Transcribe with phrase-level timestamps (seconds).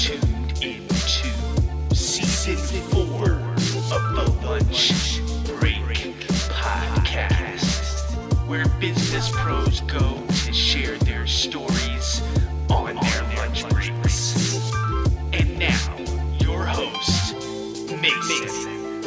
[0.00, 1.28] tuned into
[1.94, 3.32] season four
[3.92, 6.16] of the Lunch Break
[6.48, 8.16] Podcast,
[8.48, 12.22] where business pros go to share their stories
[12.70, 14.72] on their lunch breaks.
[15.34, 15.96] And now,
[16.38, 17.34] your host,
[18.00, 19.02] Mason.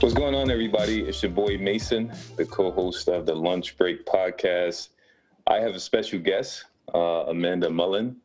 [0.00, 1.02] What's going on, everybody?
[1.02, 4.88] It's your boy Mason, the co host of the Lunch Break Podcast.
[5.46, 8.16] I have a special guest, uh, Amanda Mullen.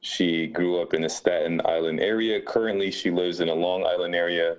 [0.00, 2.40] She grew up in the Staten Island area.
[2.40, 4.56] Currently, she lives in the Long Island area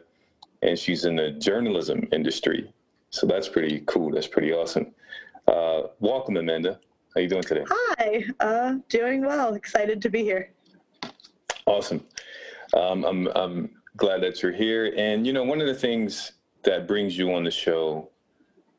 [0.61, 2.71] and she's in the journalism industry.
[3.09, 4.11] So that's pretty cool.
[4.11, 4.93] That's pretty awesome.
[5.47, 6.79] Uh, welcome, Amanda.
[7.13, 7.63] How are you doing today?
[7.67, 9.55] Hi, uh, doing well.
[9.55, 10.51] Excited to be here.
[11.65, 12.03] Awesome.
[12.75, 14.93] Um, I'm, I'm glad that you're here.
[14.95, 18.09] And, you know, one of the things that brings you on the show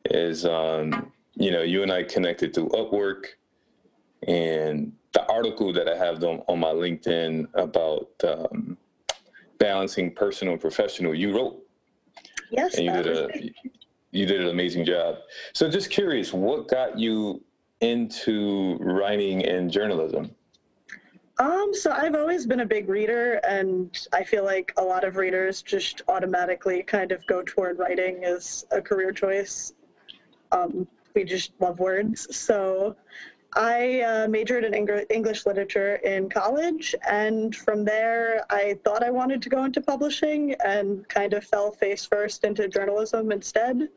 [0.07, 3.25] is, um, you know, you and I connected through Upwork
[4.27, 8.77] and the article that I have on, on my LinkedIn about um,
[9.59, 11.63] balancing personal and professional, you wrote.
[12.51, 13.29] Yes, And you did a
[14.13, 15.19] you did an amazing job.
[15.53, 17.41] So just curious, what got you
[17.81, 20.35] into writing and journalism?
[21.39, 25.17] Um, so I've always been a big reader, and I feel like a lot of
[25.17, 29.73] readers just automatically kind of go toward writing as a career choice.
[30.53, 32.37] Um, we just love words.
[32.37, 32.97] So
[33.55, 39.11] I uh, majored in Eng- English literature in college, and from there, I thought I
[39.11, 43.89] wanted to go into publishing and kind of fell face first into journalism instead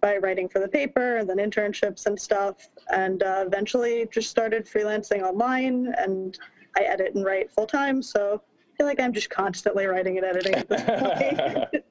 [0.00, 2.68] by writing for the paper and then internships and stuff.
[2.92, 6.38] And uh, eventually just started freelancing online, and
[6.76, 8.00] I edit and write full time.
[8.00, 8.42] So
[8.74, 11.84] I feel like I'm just constantly writing and editing at this point.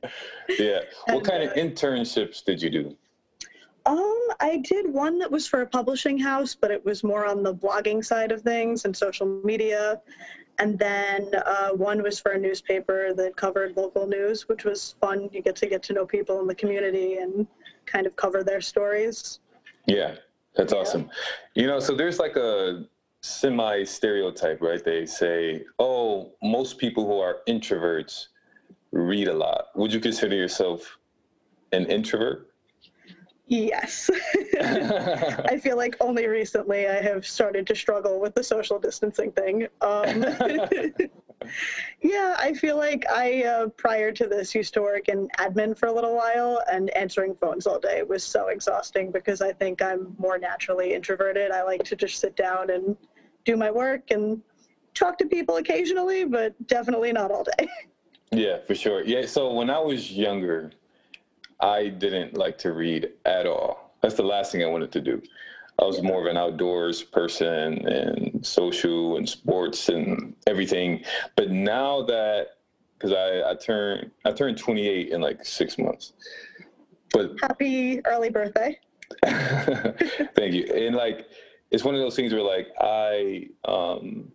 [0.58, 0.80] yeah.
[1.06, 2.98] What And, kind of uh, internships did you do?
[3.86, 7.44] Um, I did one that was for a publishing house, but it was more on
[7.44, 10.02] the blogging side of things and social media.
[10.60, 15.30] And then uh, one was for a newspaper that covered local news, which was fun.
[15.32, 17.48] You get to get to know people in the community and
[17.86, 19.40] kind of cover their stories.
[19.88, 20.16] Yeah,
[20.56, 20.80] that's Yeah.
[20.80, 21.10] awesome.
[21.56, 22.86] You know, so there's like a
[23.22, 24.84] semi stereotype, right?
[24.84, 28.28] They say, oh, most people who are introverts
[28.92, 29.70] read a lot.
[29.76, 31.00] Would you consider yourself
[31.72, 32.53] an introvert?
[33.48, 34.10] Yes.
[34.62, 39.68] I feel like only recently I have started to struggle with the social distancing thing.
[39.82, 40.24] Um,
[42.02, 45.88] yeah, I feel like I, uh, prior to this, used to work in admin for
[45.88, 50.16] a little while, and answering phones all day was so exhausting because I think I'm
[50.18, 51.52] more naturally introverted.
[51.52, 52.96] I like to just sit down and
[53.44, 54.42] do my work and
[54.94, 57.68] talk to people occasionally, but definitely not all day.
[58.32, 59.04] yeah, for sure.
[59.04, 60.72] Yeah, so when I was younger,
[61.64, 63.96] I didn't like to read at all.
[64.02, 65.22] That's the last thing I wanted to do.
[65.82, 71.04] I was more of an outdoors person and social and sports and everything.
[71.38, 72.58] But now that,
[72.98, 76.14] because I, I turned I turned 28 in like six months.
[77.14, 78.78] But Happy early birthday.
[79.26, 80.66] thank you.
[80.66, 81.28] And like,
[81.72, 84.32] it's one of those things where like I um,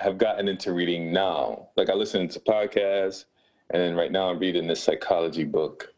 [0.00, 1.68] have gotten into reading now.
[1.76, 3.26] Like I listen to podcasts,
[3.70, 5.91] and then right now I'm reading this psychology book,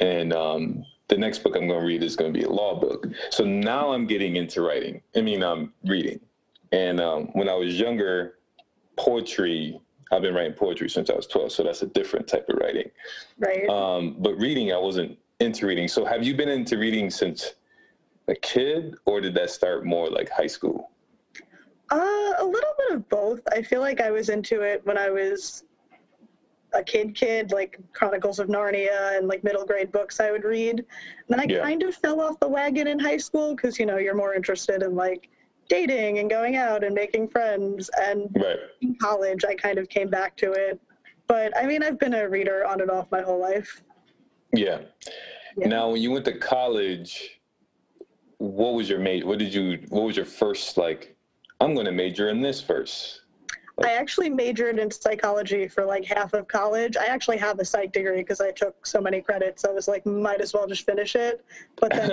[0.00, 2.78] and um, the next book I'm going to read is going to be a law
[2.78, 3.06] book.
[3.30, 5.02] So now I'm getting into writing.
[5.16, 6.20] I mean, I'm reading.
[6.72, 8.38] And um, when I was younger,
[8.96, 9.80] poetry.
[10.12, 12.90] I've been writing poetry since I was 12, so that's a different type of writing.
[13.38, 13.68] Right.
[13.68, 15.88] Um, but reading, I wasn't into reading.
[15.88, 17.54] So have you been into reading since
[18.28, 20.90] a kid, or did that start more like high school?
[21.90, 23.40] Uh, a little bit of both.
[23.52, 25.64] I feel like I was into it when I was
[26.74, 30.80] a kid, kid, like Chronicles of Narnia and like middle grade books I would read.
[30.80, 30.86] And
[31.28, 31.62] then I Yeah.
[31.62, 34.82] kind of fell off the wagon in high school because, you know, you're more interested
[34.82, 35.28] in like
[35.68, 37.88] dating and going out and making friends.
[38.00, 38.58] And Right.
[38.82, 40.78] in college, I kind of came back to it.
[41.26, 43.82] But I mean, I've been a reader on and off my whole life.
[44.52, 44.80] Yeah.
[45.56, 45.68] Yeah.
[45.68, 47.40] Now, when you went to college,
[48.38, 49.26] what was your major?
[49.26, 49.78] What did you?
[49.88, 51.16] What was your first like?
[51.60, 53.22] I'm going to major in this first.
[53.82, 56.96] I actually majored in psychology for like half of college.
[56.96, 59.64] I actually have a psych degree because I took so many credits.
[59.64, 61.44] I was like, might as well just finish it.
[61.80, 62.12] But then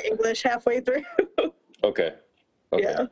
[0.04, 1.02] English halfway through.
[1.84, 2.14] okay.
[2.72, 2.82] Okay.
[2.82, 3.06] Yeah.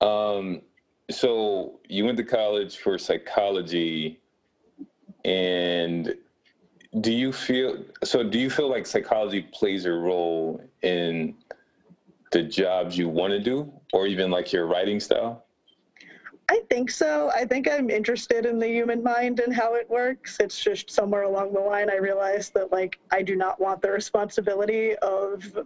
[0.00, 0.62] Um,
[1.10, 4.20] so you went to college for psychology,
[5.24, 6.14] and
[7.00, 8.22] do you feel so?
[8.22, 11.34] Do you feel like psychology plays a role in
[12.30, 15.44] the jobs you want to do, or even like your writing style?
[16.50, 17.30] I think so.
[17.32, 20.38] I think I'm interested in the human mind and how it works.
[20.40, 23.92] It's just somewhere along the line I realized that like I do not want the
[23.92, 25.64] responsibility of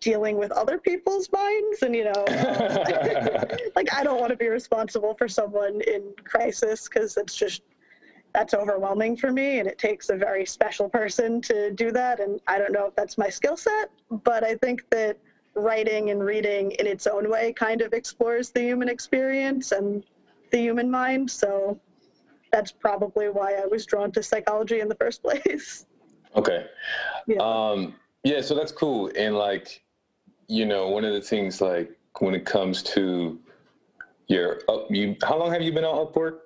[0.00, 2.24] dealing with other people's minds and you know
[3.76, 7.62] like i don't want to be responsible for someone in crisis because it's just
[8.32, 12.40] that's overwhelming for me and it takes a very special person to do that and
[12.46, 13.90] i don't know if that's my skill set
[14.22, 15.18] but i think that
[15.54, 20.04] writing and reading in its own way kind of explores the human experience and
[20.50, 21.78] the human mind so
[22.50, 25.86] that's probably why i was drawn to psychology in the first place
[26.36, 26.66] okay
[27.26, 27.38] Yeah.
[27.40, 27.94] um
[28.24, 29.82] yeah so that's cool and like
[30.48, 31.90] you know one of the things like
[32.20, 33.38] when it comes to
[34.28, 36.38] your up you how long have you been on upwork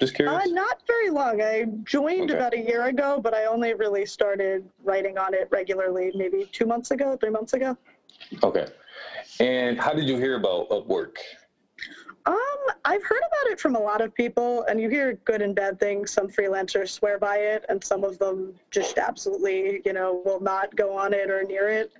[0.00, 1.40] just curious Uh, not very long.
[1.42, 2.34] I joined Okay.
[2.38, 6.66] about a year ago, but I only really started writing on it regularly maybe two
[6.66, 7.76] months ago, three months ago.
[8.42, 8.66] Okay
[9.40, 11.16] and how did you hear about upwork
[12.24, 12.36] Um,
[12.84, 15.80] I've heard about it from a lot of people, and you hear good and bad
[15.80, 16.12] things.
[16.12, 20.74] Some freelancers swear by it, and some of them just absolutely, you know, will not
[20.76, 21.90] go on it or near it.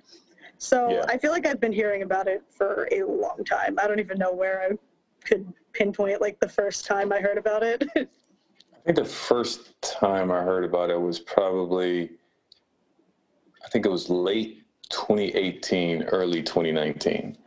[0.59, 1.05] So Yeah.
[1.09, 3.77] I feel like I've been hearing about it for a long time.
[3.81, 4.77] I don't even know where I
[5.25, 7.83] could pinpoint like the first time I heard about it.
[7.95, 12.11] I think the first time I heard about it was probably,
[13.65, 14.62] I think it was late
[14.93, 17.37] 2018, early 2019.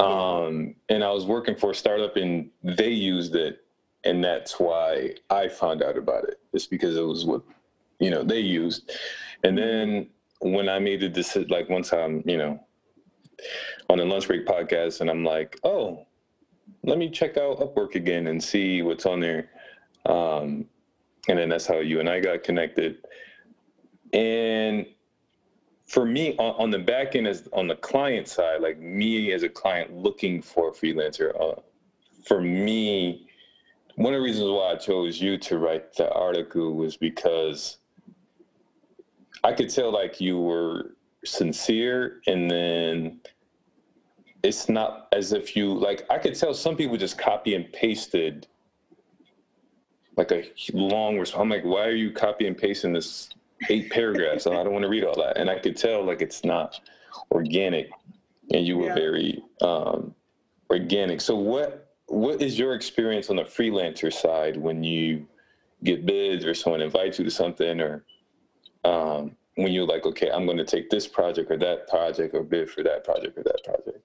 [0.00, 3.60] Um, and I was working for a startup and they used it.
[4.04, 6.40] And that's why I found out about it.
[6.52, 7.42] It's because it was what,
[8.00, 8.90] you know, they used.
[9.44, 10.08] And then
[10.40, 12.60] when I made the decision, like once I'm, you know,
[13.88, 16.06] on the lunch break podcast and I'm like, oh,
[16.82, 19.50] let me check out Upwork again and see what's on there
[20.06, 20.66] um,
[21.28, 22.98] and then that's how you and I got connected.
[24.12, 24.86] And
[25.94, 29.44] for me, on, on the back end, as on the client side, like me as
[29.44, 31.60] a client looking for a freelancer, uh,
[32.26, 33.28] for me,
[33.94, 37.76] one of the reasons why I chose you to write the article was because
[39.44, 43.20] I could tell like you were sincere, and then
[44.42, 46.04] it's not as if you like.
[46.10, 48.48] I could tell some people just copy and pasted
[50.16, 51.40] like a long response.
[51.40, 53.28] I'm like, why are you copy and pasting this
[53.70, 54.46] eight paragraphs?
[54.46, 55.36] And I don't want to read all that.
[55.36, 56.80] And I could tell like it's not
[57.30, 57.90] organic.
[58.52, 58.94] And you were Yeah.
[58.94, 60.14] very um,
[60.70, 61.20] organic.
[61.20, 65.26] So what what is your experience on the freelancer side when you
[65.82, 68.04] get bids or someone invites you to something or
[68.84, 72.42] um, when you're like, okay, I'm going to take this project or that project or
[72.42, 74.04] bid for that project or that project?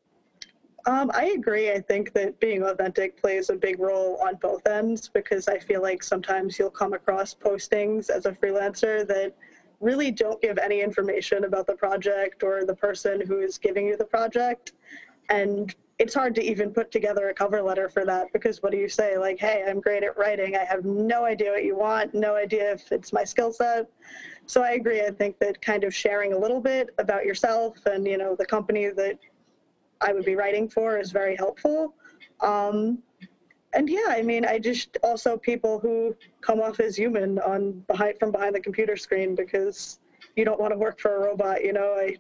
[0.86, 1.72] Um, I agree.
[1.72, 5.82] I think that being authentic plays a big role on both ends because I feel
[5.82, 9.36] like sometimes you'll come across postings as a freelancer that
[9.80, 13.98] really don't give any information about the project or the person who is giving you
[13.98, 14.74] the project.
[15.30, 18.78] And it's hard to even put together a cover letter for that because what do
[18.78, 19.18] you say?
[19.18, 20.56] Like, hey, I'm great at writing.
[20.56, 23.90] I have no idea what you want, no idea if it's my skill set.
[24.46, 25.02] So I agree.
[25.02, 28.46] I think that kind of sharing a little bit about yourself and, you know, the
[28.46, 29.20] company that
[30.02, 31.94] I would be writing for is very helpful.
[32.40, 33.00] Um,
[33.74, 38.18] and yeah, I mean, I just also people who come off as human on behind
[38.20, 40.00] from behind the computer screen because
[40.36, 41.64] you don't want to work for a robot.
[41.64, 42.18] You know, I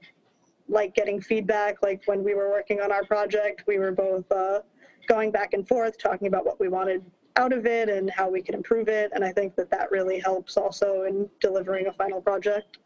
[0.68, 1.82] like getting feedback.
[1.82, 4.60] Like when we were working on our project, we were both uh,
[5.08, 7.04] going back and forth talking about what we wanted
[7.36, 9.12] out of it and how we could improve it.
[9.14, 12.78] And I think that that really helps also in delivering a final project.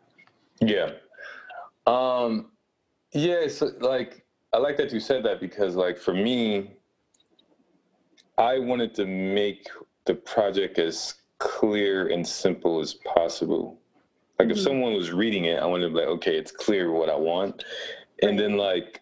[0.61, 0.91] Yeah.
[1.85, 2.51] Um,
[3.13, 6.77] yeah, so like I like that you said that because like for me,
[8.37, 9.67] I wanted to make
[10.05, 13.79] the project as clear and simple as possible.
[14.39, 14.63] Like if Mhm.
[14.63, 17.63] someone was reading it, I wanted to be like, okay, it's clear what I want.
[18.21, 19.01] And then like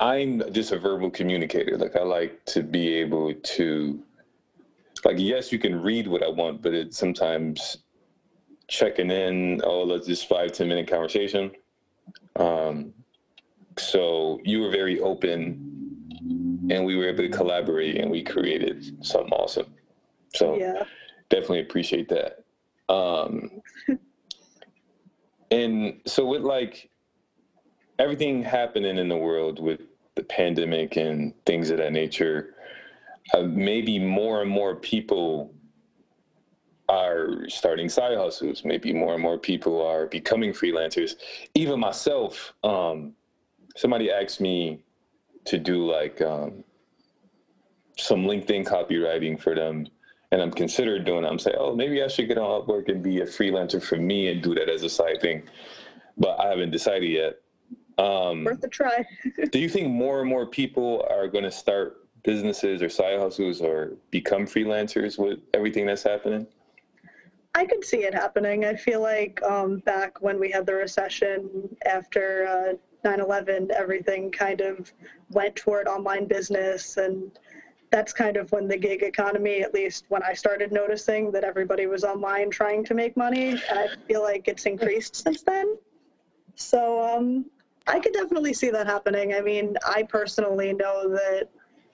[0.00, 1.78] I'm just a verbal communicator.
[1.78, 4.02] Like I like to be able to
[5.04, 7.78] like yes, you can read what I want, but it sometimes
[8.66, 11.52] checking in, oh, let's just five, 10 minute conversation.
[12.36, 12.92] Um,
[13.78, 15.63] so you were very open
[16.70, 19.66] and we were able to collaborate and we created something awesome.
[20.34, 20.84] So Yeah.
[21.28, 22.44] definitely appreciate that.
[22.88, 23.62] Um,
[25.50, 26.90] and so with like
[27.98, 29.80] everything happening in the world with
[30.14, 32.54] the pandemic and things of that nature,
[33.32, 35.54] uh, maybe more and more people
[36.88, 38.64] are starting side hustles.
[38.64, 41.14] Maybe more and more people are becoming freelancers.
[41.54, 43.14] Even myself, um,
[43.76, 44.84] somebody asked me
[45.46, 46.64] to do like um,
[47.98, 49.86] some LinkedIn copywriting for them,
[50.32, 51.28] and I'm considered doing it.
[51.28, 54.28] I'm saying, oh, maybe I should get on Upwork and be a freelancer for me
[54.28, 55.42] and do that as a side thing,
[56.16, 57.40] but I haven't decided yet.
[57.98, 59.04] Um, Worth a try.
[59.52, 63.60] do you think more and more people are going to start businesses or side hustles
[63.60, 66.46] or become freelancers with everything that's happening?
[67.54, 68.64] I could see it happening.
[68.64, 74.60] I feel like um, back when we had the recession after uh, 9/11, everything kind
[74.60, 74.92] of
[75.30, 77.30] went toward online business, and
[77.90, 81.86] that's kind of when the gig economy, at least when I started noticing that everybody
[81.86, 85.76] was online trying to make money, and I feel like it's increased since then.
[86.56, 87.46] So um,
[87.86, 89.34] I could definitely see that happening.
[89.34, 91.48] I mean, I personally know that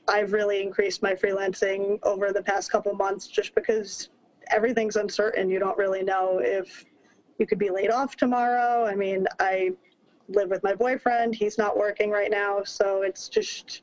[0.09, 4.09] I've really increased my freelancing over the past couple months just because
[4.50, 5.49] everything's uncertain.
[5.50, 6.85] You don't really know if
[7.38, 8.85] you could be laid off tomorrow.
[8.85, 9.73] I mean, I
[10.31, 11.35] live with my boyfriend.
[11.35, 13.83] He's not working right now, so it's just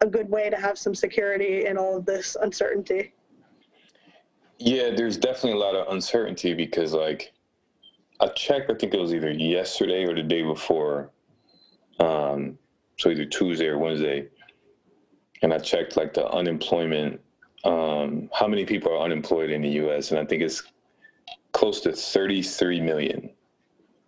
[0.00, 3.12] a good way to have some security in all of this uncertainty.
[4.58, 7.32] Yeah, there's definitely a lot of uncertainty because, like,
[8.20, 8.70] I checked.
[8.70, 11.10] I think it was either yesterday or the day before.
[12.00, 12.58] Um,
[12.98, 14.28] so either Tuesday or Wednesday,
[15.42, 17.20] and I checked like the unemployment.
[17.64, 20.10] Um, how many people are unemployed in the U.S.
[20.10, 20.62] and I think it's
[21.52, 23.30] close to 33 million.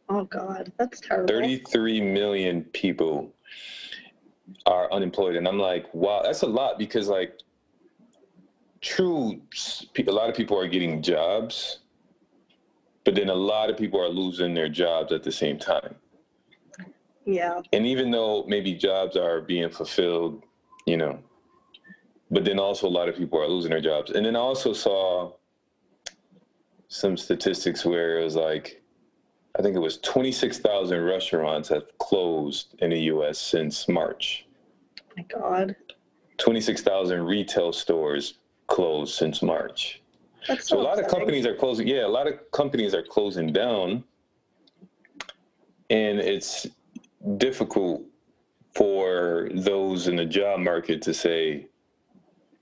[0.08, 1.28] Oh God, that's terrible.
[1.28, 3.32] 33 million people
[4.66, 7.38] are unemployed, and I'm like, wow, that's a lot because like,
[8.80, 9.40] true,
[9.98, 11.80] a lot of people are getting jobs
[13.08, 15.94] but then a lot of people are losing their jobs at the same time.
[17.24, 17.62] Yeah.
[17.72, 20.42] And even though maybe jobs are being fulfilled,
[20.84, 21.18] you know,
[22.30, 24.10] but then also a lot of people are losing their jobs.
[24.10, 25.32] And then I also saw
[26.88, 28.82] some statistics where it was like,
[29.58, 34.46] I think it was 26,000 restaurants have closed in the US since March.
[35.00, 35.76] Oh my God.
[36.38, 38.34] 26,000 retail stores
[38.68, 40.00] closed since March.
[40.46, 41.88] That's So so a lot of companies are closing.
[41.88, 44.04] Yeah, a lot of companies are closing down,
[45.90, 46.68] and it's
[47.38, 48.02] difficult
[48.76, 51.66] for those in the job market to say,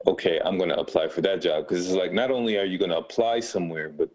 [0.06, 2.78] "Okay, I'm going to apply for that job," because it's like not only are you
[2.78, 4.08] going to apply somewhere, but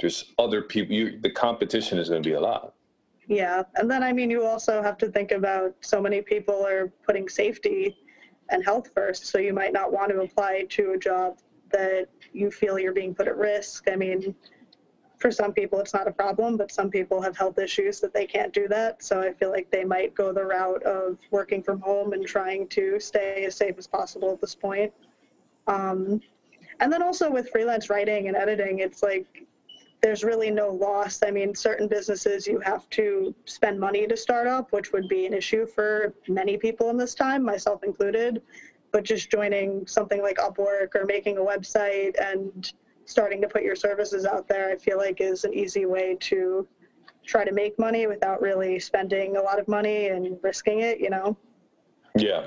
[0.00, 0.94] there's other people.
[0.94, 2.74] You, the competition is going to be a lot.
[3.26, 6.88] Yeah, and then I mean, you also have to think about so many people are
[7.06, 7.98] putting safety
[8.48, 11.38] and health first, so you might not want to apply to a job
[11.70, 13.90] that you feel you're being put at risk.
[13.90, 14.34] I mean,
[15.18, 18.26] for some people it's not a problem, but some people have health issues that they
[18.26, 19.02] can't do that.
[19.02, 22.68] So I feel like they might go the route of working from home and trying
[22.68, 24.92] to stay as safe as possible at this point.
[25.66, 26.20] Um,
[26.80, 29.46] and then also with freelance writing and editing, it's like
[30.00, 31.22] there's really no loss.
[31.22, 35.26] I mean, certain businesses you have to spend money to start up, which would be
[35.26, 38.42] an issue for many people in this time, myself included.
[38.92, 42.72] But just joining something like Upwork or making a website and
[43.04, 46.66] starting to put your services out there, I feel like is an easy way to
[47.26, 51.10] try to make money without really spending a lot of money and risking it, you
[51.10, 51.36] know?
[52.16, 52.46] Yeah.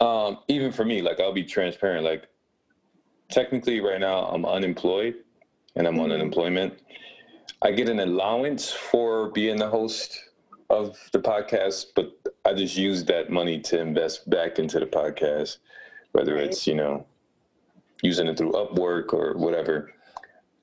[0.00, 2.04] Um, even for me, like I'll be transparent.
[2.04, 2.28] Like
[3.30, 5.16] technically, right now I'm unemployed,
[5.76, 6.14] and I'm on Mhm.
[6.14, 6.80] unemployment.
[7.62, 10.18] I get an allowance for being the host
[10.70, 12.12] of the podcast, but
[12.44, 15.58] I just use that money to invest back into the podcast,
[16.12, 17.06] whether it's you know
[18.02, 19.92] using it through Upwork or whatever.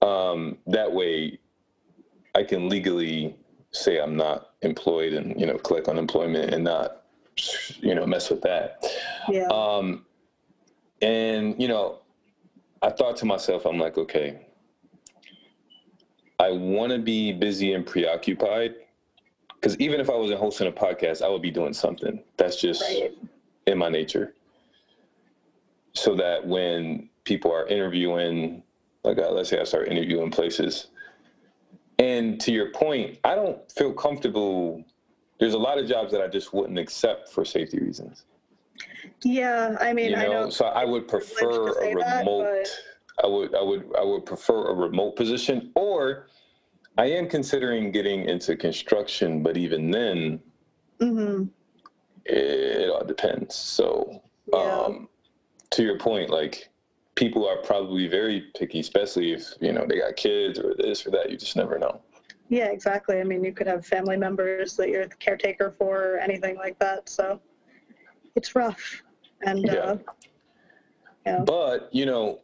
[0.02, 1.40] Um, that way,
[2.36, 3.36] I can legally
[3.72, 7.04] say I'm not employed and you know click unemployment and not
[7.80, 8.84] you know mess with that.
[9.30, 9.48] Yeah.
[9.48, 10.06] Um,
[11.02, 12.00] and you know,
[12.82, 14.48] I thought to myself, I'm like, okay,
[16.42, 18.76] I want to be busy and preoccupied
[19.56, 22.24] because even if I wasn't hosting a podcast, I would be doing something.
[22.38, 23.14] That's just Right.
[23.68, 24.34] in my nature.
[25.94, 28.64] So that when people are interviewing,
[29.04, 30.88] like uh, let's say I start interviewing places,
[32.00, 34.84] and to your point, I don't feel comfortable.
[35.40, 38.26] There's a lot of jobs that I just wouldn't accept for safety reasons
[39.24, 40.50] Yeah, I mean, you I know, know.
[40.50, 42.68] so i would prefer a that, remote
[43.24, 46.28] i would i would i would prefer a remote position or
[46.98, 50.40] i am considering getting into construction but even then
[51.00, 51.46] hmm
[52.26, 54.22] it, all depends so
[54.54, 54.80] Yeah.
[54.82, 55.08] um
[55.72, 56.70] to your point like
[57.16, 61.12] people are probably very picky especially if you know they got kids or this or
[61.12, 62.02] that you just never know
[62.50, 63.22] Yeah, exactly.
[63.22, 66.78] I mean, you could have family members that you're the caretaker for, or anything like
[66.80, 67.08] that.
[67.08, 67.40] So
[68.36, 69.04] it's rough.
[69.50, 69.74] And Yeah.
[69.78, 69.98] uh,
[71.26, 72.42] yeah, but you know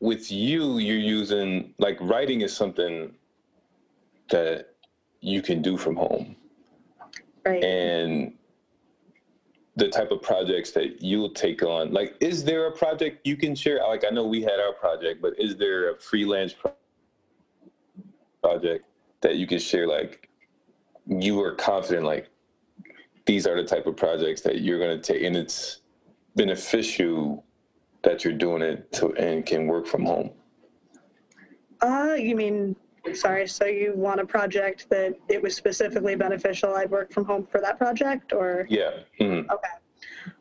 [0.00, 3.12] with you you're using like writing is something
[4.28, 4.74] that
[5.20, 6.36] you can do from home
[7.44, 7.62] right.
[7.62, 8.32] and
[9.76, 13.54] the type of projects that you'll take on like is there a project you can
[13.54, 16.74] share like i know we had our project but is there a freelance pro-
[18.42, 18.84] project
[19.20, 20.28] that you can share like
[21.06, 22.28] you are confident like
[23.26, 25.80] these are the type of projects that you're going to take and it's
[26.36, 27.44] beneficial
[28.02, 30.30] that you're doing it to and can work from home
[31.82, 32.76] Uh, you mean
[33.14, 37.46] Sorry, so you want a project that it was specifically beneficial I'd work from home
[37.50, 38.66] for that project or?
[38.68, 38.90] Yeah.
[39.18, 39.46] mhm.
[39.50, 39.68] Okay.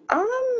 [0.09, 0.59] Um,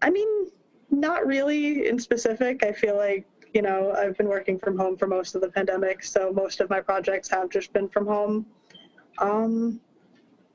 [0.00, 0.50] I mean,
[0.90, 2.64] not really in specific.
[2.64, 6.04] I feel like, you know, I've been working from home for most of the pandemic,
[6.04, 8.46] so most of my projects have just been from home.
[9.18, 9.80] Um,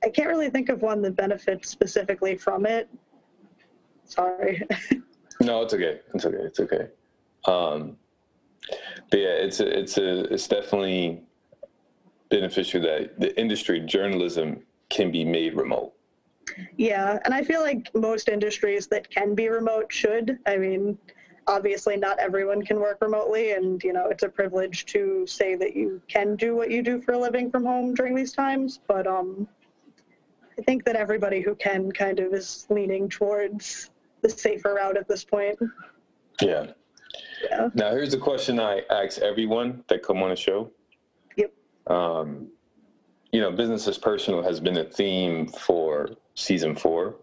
[0.04, 2.88] I can't really think of one that benefits specifically from it.
[4.06, 4.66] Sorry.
[5.48, 6.02] No, it's okay.
[6.14, 6.38] It's okay.
[6.38, 6.88] It's okay.
[7.46, 7.96] Um,
[9.10, 11.24] but yeah, it's a, it's a, it's definitely
[12.30, 15.94] beneficial that the industry journalism can be made remote.
[16.76, 20.38] Yeah, and I feel like most industries that can be remote should.
[20.46, 20.98] I mean,
[21.48, 25.76] obviously not everyone can work remotely and you know, it's a privilege to say that
[25.76, 29.08] you can do what you do for a living from home during these times, but
[29.08, 29.48] um
[30.60, 35.08] I think that everybody who can kind of is leaning towards the safer route at
[35.08, 35.58] this point.
[36.42, 36.68] Yeah.
[37.50, 37.70] Yeah.
[37.74, 40.72] Now here's the question I ask everyone that come on the show.
[41.36, 41.54] Yep.
[41.88, 42.48] Um,
[43.32, 47.18] you know, business is personal has been a theme for season four,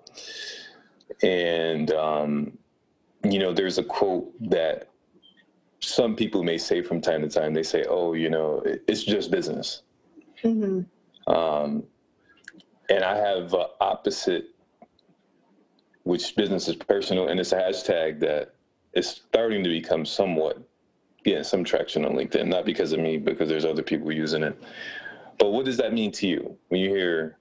[1.22, 2.58] and um,
[3.24, 4.90] you know, there's a quote that
[5.80, 7.54] some people may say from time to time.
[7.54, 9.82] They say, "Oh, you know, it's just business,"
[10.42, 11.32] Mm-hmm.
[11.32, 11.84] um,
[12.90, 14.53] and I have uh, opposite,
[16.04, 18.54] which business is personal, and it's a hashtag that
[18.92, 20.62] is starting to become somewhat
[21.24, 22.46] getting some traction on LinkedIn.
[22.46, 24.56] Not because of me, because there's other people using it.
[25.38, 27.38] But what does that mean to you when you hear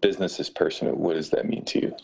[0.00, 0.94] business is personal?
[0.94, 1.96] What does that mean to you?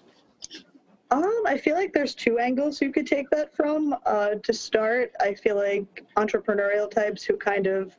[1.10, 3.94] Um, I feel like there's two angles you could take that from.
[4.06, 7.96] Uh, to start, I feel like entrepreneurial types who kind of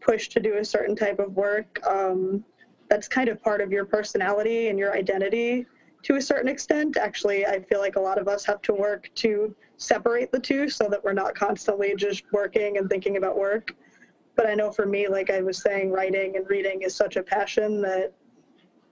[0.00, 2.44] push to do a certain type of work, um,
[2.88, 5.66] that's kind of part of your personality and your identity
[6.04, 6.96] to a certain extent.
[6.96, 10.68] Actually, I feel like a lot of us have to work to separate the two
[10.68, 13.74] so that we're not constantly just working and thinking about work.
[14.36, 17.22] But I know for me, like I was saying, writing and reading is such a
[17.22, 18.12] passion that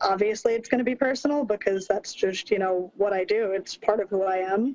[0.03, 3.77] obviously it's going to be personal because that's just you know what i do it's
[3.77, 4.75] part of who i am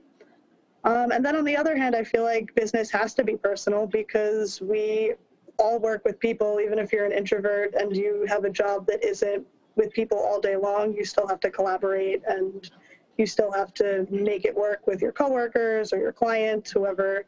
[0.83, 3.85] um, and then on the other hand i feel like business has to be personal
[3.85, 5.13] because we
[5.59, 9.03] all work with people even if you're an introvert and you have a job that
[9.03, 9.45] isn't
[9.77, 12.71] with people all day long you still have to collaborate and
[13.17, 17.25] you still have to make it work with your coworkers or your clients whoever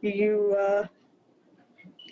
[0.00, 0.86] you uh,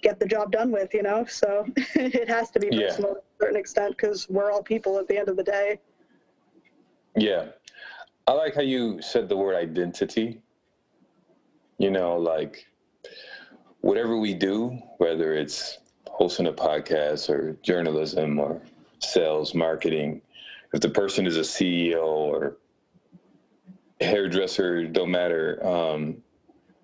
[0.03, 2.87] get the job done with you know so it has to be Yeah.
[2.87, 5.79] personal to a certain extent because we're all people at the end of the day
[7.17, 7.47] Yeah.
[8.27, 10.41] I like how you said the word identity.
[11.79, 12.65] You know, like
[13.81, 18.61] whatever we do, whether it's hosting a podcast or journalism or
[19.01, 20.23] sales, marketing,
[20.73, 22.57] if the person is a CEO or
[24.01, 25.65] hairdresser, don't matter.
[25.67, 26.19] Um,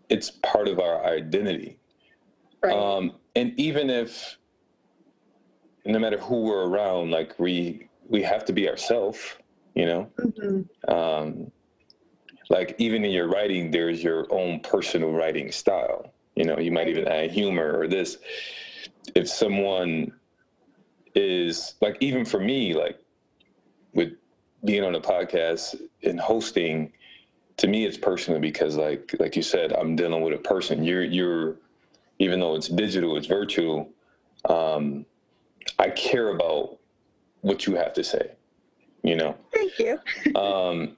[0.08, 1.78] it's part of our identity.
[2.62, 4.38] right Um, and even if,
[5.84, 9.20] no matter who we're around, like we we have to be ourselves,
[9.74, 10.10] you know.
[10.18, 10.68] Mhm.
[10.88, 11.50] Um,
[12.50, 16.12] like even in your writing, there's your own personal writing style.
[16.36, 18.18] You know, you might even add humor or this.
[19.14, 20.12] If someone
[21.16, 23.00] is like, even for me, like
[23.94, 24.12] with
[24.64, 26.92] being on a podcast and hosting,
[27.56, 30.84] to me it's personal because, like, like you said, I'm dealing with a person.
[30.84, 31.56] You're, you're,
[32.18, 33.90] even though it's digital, it's virtual.
[34.48, 35.06] Um,
[35.78, 36.78] I care about
[37.40, 38.32] what you have to say.
[39.02, 39.36] You know.
[39.52, 39.98] thank you
[40.36, 40.96] Um,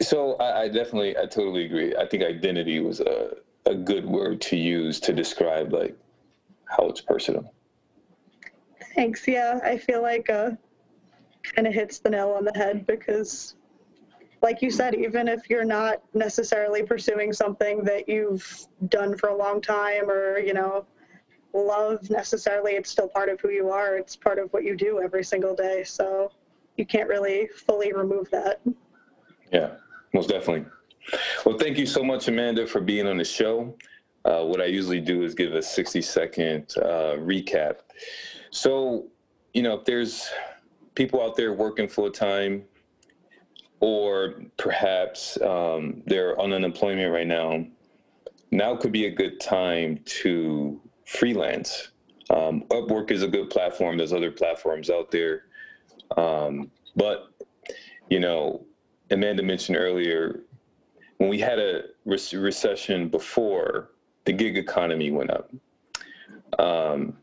[0.00, 1.96] so I, I definitely, I totally agree.
[1.96, 5.96] I think identity was a, a good word to use to describe like
[6.66, 7.52] how it's personal.
[8.96, 10.50] Thanks yeah i feel like uh
[11.54, 13.54] kind of hits the nail on the head because
[14.42, 19.36] like you said even if you're not necessarily pursuing something that you've done for a
[19.36, 20.84] long time or you know
[21.54, 25.00] love necessarily it's still part of who you are it's part of what you do
[25.00, 26.30] every single day so
[26.76, 28.60] you can't really fully remove that
[29.52, 29.76] Yeah,
[30.12, 30.66] most definitely.
[31.44, 33.76] Well, thank you so much, Amanda, for being on the show.
[34.24, 37.76] Uh, what I usually do is give a 60 second uh, recap.
[38.56, 39.08] So,
[39.52, 40.30] you know, if there's
[40.94, 42.64] people out there working full time,
[43.80, 47.66] or perhaps um, they're on unemployment right now,
[48.50, 51.90] now could be a good time to freelance.
[52.30, 53.98] Um, Upwork is a good platform.
[53.98, 55.44] There's other platforms out there.
[56.16, 57.28] Um, but,
[58.08, 58.64] you know,
[59.10, 60.40] Amanda mentioned earlier,
[61.18, 63.90] when we had a re- recession before,
[64.24, 65.52] the gig economy went up.
[66.58, 67.18] Um,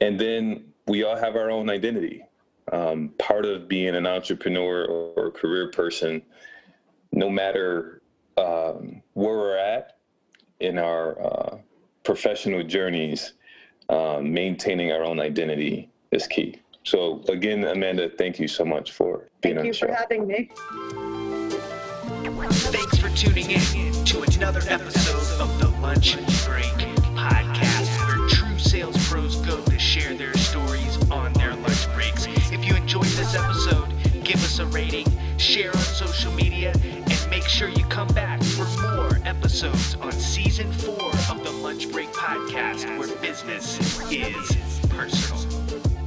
[0.00, 2.24] and then we all have our own identity.
[2.72, 6.22] Um, part of being an entrepreneur or, a career person,
[7.10, 8.02] no matter
[8.36, 9.98] um, where we're at
[10.60, 11.58] in our uh,
[12.04, 13.34] professional journeys,
[13.88, 16.60] um, maintaining our own identity is key.
[16.84, 19.86] So again, Amanda, thank you so much for being Thank on you the show.
[19.88, 20.50] for having me.
[22.50, 26.64] Thanks for tuning in to another episode of the Lunch Break
[27.14, 27.81] Podcast,
[34.58, 35.06] a rating,
[35.38, 40.70] share on social media, and make sure you come back for more episodes on season
[40.72, 43.78] four of the Lunch Break Podcast, where business
[44.10, 46.01] is personal.